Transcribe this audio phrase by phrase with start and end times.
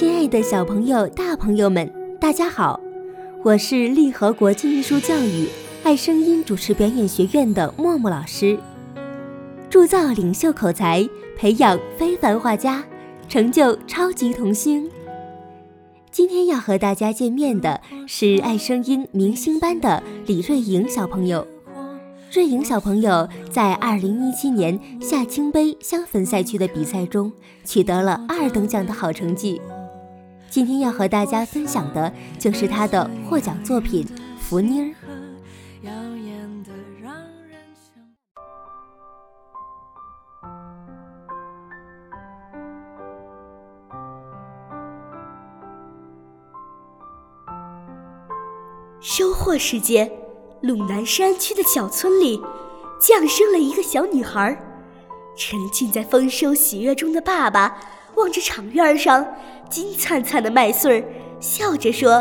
[0.00, 2.80] 亲爱的小朋友、大朋友们，大家好，
[3.44, 5.46] 我是利和国际艺术教育
[5.84, 8.58] 爱声音主持表演学院的默默老师。
[9.68, 11.06] 铸造领袖口才，
[11.36, 12.82] 培养非凡画家，
[13.28, 14.90] 成就超级童星。
[16.10, 21.46] 今天要和大家见面的是爱声音明星班的李瑞莹小朋友。
[22.32, 27.30] 瑞莹小朋友在二零一七年夏青杯香粉赛区的比赛中
[27.66, 29.60] 取得了二等奖的好成绩。
[30.50, 34.04] 今天要和大家分享的就是他的获奖作品
[34.36, 34.84] 《福妮儿》。
[49.00, 50.10] 收获时间，
[50.62, 52.40] 鲁南山区的小村里，
[53.00, 54.60] 降生了一个小女孩。
[55.36, 57.80] 沉浸在丰收喜悦中的爸爸
[58.20, 59.26] 望着场院上。
[59.68, 61.04] 金灿灿的麦穗儿，
[61.38, 62.14] 笑着说：“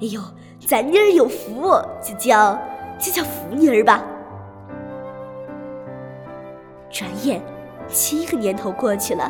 [0.00, 0.20] 哎呦，
[0.64, 2.56] 咱妮儿有福，就叫
[3.00, 4.04] 就叫福妮儿吧。”
[6.88, 7.42] 转眼
[7.88, 9.28] 七个年头过去了，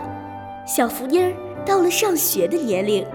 [0.67, 1.33] 小福妮儿
[1.65, 3.07] 到了上学的年龄。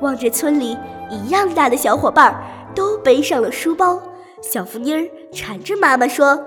[0.00, 0.76] 望着村里
[1.08, 2.38] 一样大的小伙伴
[2.74, 3.98] 都背上了书包，
[4.42, 6.38] 小福妮儿缠着妈妈说：“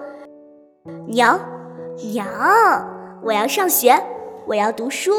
[1.09, 1.39] 娘，
[2.13, 2.27] 娘，
[3.23, 3.93] 我要上学。”
[4.47, 5.11] 我要读书。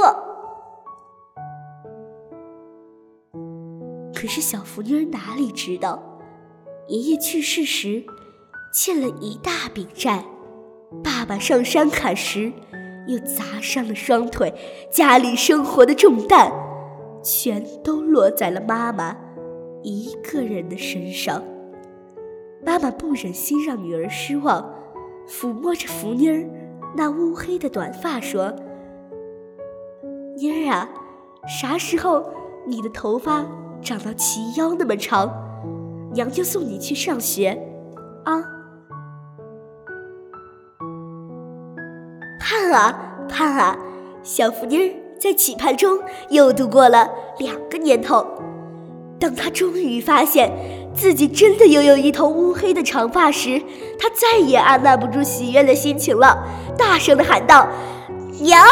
[4.12, 6.02] 可是小福妮儿哪里知道，
[6.88, 8.04] 爷爷去世时
[8.74, 10.24] 欠了一大笔债，
[11.04, 12.52] 爸爸上山砍石
[13.06, 14.52] 又砸伤了双腿，
[14.90, 16.52] 家里生活的重担
[17.22, 19.16] 全都落在了妈妈
[19.84, 21.40] 一个人的身上。
[22.66, 24.74] 妈妈不忍心让女儿失望，
[25.28, 26.44] 抚摸着福妮儿
[26.94, 28.52] 那乌黑的短发说。
[30.36, 30.88] 妮儿啊，
[31.46, 32.24] 啥时候
[32.66, 33.44] 你的头发
[33.82, 35.30] 长到齐腰那么长，
[36.14, 37.58] 娘就送你去上学，
[38.24, 38.42] 啊！
[42.40, 43.78] 盼啊盼啊，
[44.22, 45.98] 小福妮儿在期盼中
[46.30, 48.26] 又度过了两个年头。
[49.18, 50.50] 当她终于发现
[51.00, 53.58] 自己真的拥有一头乌黑的长发时，
[53.98, 56.46] 她再也按捺不住喜悦的心情了，
[56.76, 57.66] 大声的喊道
[58.42, 58.62] ：“娘！”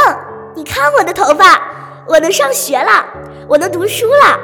[0.55, 3.07] 你看我的头发，我能上学了，
[3.49, 4.39] 我能读书了。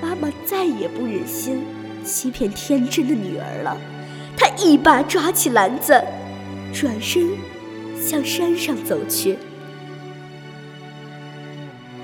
[0.00, 1.66] 妈妈再也不忍心
[2.04, 3.76] 欺骗天真的女儿了，
[4.36, 6.00] 她一把抓起篮子，
[6.72, 7.30] 转身
[8.00, 9.36] 向山上走去。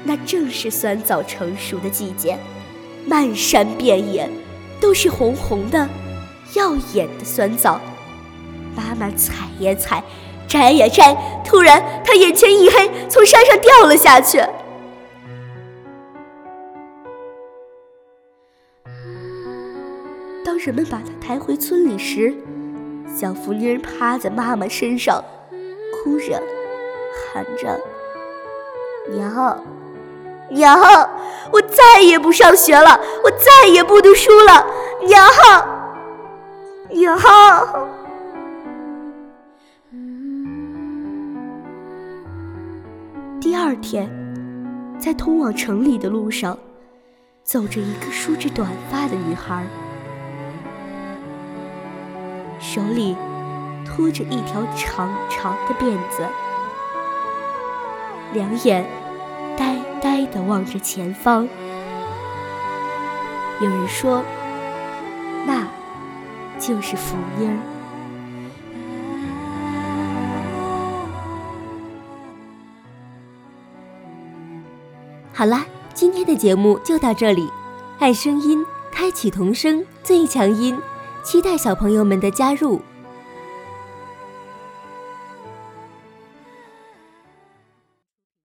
[0.07, 2.39] 那正是酸枣成熟的季节，
[3.05, 4.31] 漫山遍野
[4.81, 5.89] 都是红红的、
[6.55, 7.81] 耀眼的酸枣。
[8.77, 10.05] 妈妈采也采，
[10.47, 11.17] 摘也摘。
[11.45, 14.39] 突然，她眼前一黑，从山上掉了下去。
[20.45, 22.33] 当人们把她抬回村里时，
[23.19, 25.25] 小福妮趴在妈妈身上，
[26.05, 26.41] 哭着
[27.33, 27.81] 喊着
[29.13, 29.65] ：“娘，
[30.51, 30.79] 娘，
[31.53, 34.67] 我再也不上学了，我再也不读书了，
[35.07, 35.27] 娘，
[36.91, 37.19] 娘。”
[43.41, 44.11] 第二天，
[44.99, 46.59] 在通往城里的路上，
[47.43, 49.65] 走着一个梳着短发的女孩，
[52.59, 53.17] 手里
[53.85, 56.27] 拖着一条长长的辫子，
[58.33, 58.85] 两眼
[59.57, 61.49] 呆呆地望着前方。
[63.61, 64.23] 有人说，
[65.47, 65.67] 那
[66.59, 67.57] 就是福音儿。
[75.33, 77.49] 好啦，今天的节目就到这里。
[77.99, 80.79] 爱声音，开启童声最强音，
[81.25, 82.81] 期待小朋友们的加入。